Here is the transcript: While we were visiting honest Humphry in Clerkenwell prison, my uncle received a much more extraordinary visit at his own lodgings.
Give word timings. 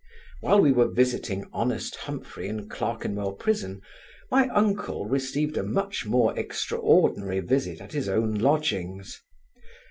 While 0.39 0.61
we 0.61 0.71
were 0.71 0.87
visiting 0.89 1.45
honest 1.53 1.95
Humphry 1.95 2.47
in 2.47 2.67
Clerkenwell 2.67 3.33
prison, 3.33 3.83
my 4.31 4.47
uncle 4.47 5.05
received 5.05 5.57
a 5.57 5.63
much 5.63 6.07
more 6.07 6.35
extraordinary 6.35 7.39
visit 7.39 7.79
at 7.81 7.93
his 7.93 8.09
own 8.09 8.33
lodgings. 8.33 9.21